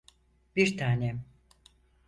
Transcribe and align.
Bir 0.55 0.77
tanem. 0.77 1.25